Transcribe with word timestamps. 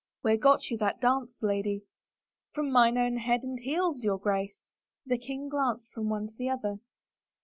"Where 0.23 0.35
got 0.35 0.71
you 0.71 0.79
that 0.79 0.99
dance, 0.99 1.37
lady?"" 1.43 1.83
From 2.53 2.71
mine 2.71 2.97
own 2.97 3.17
head 3.17 3.43
and 3.43 3.59
heels, 3.59 4.03
your 4.03 4.17
Grace." 4.17 4.63
The 5.05 5.19
king 5.19 5.47
glanced 5.47 5.89
from 5.93 6.09
one 6.09 6.25
to 6.25 6.35
the 6.35 6.49
other. 6.49 6.79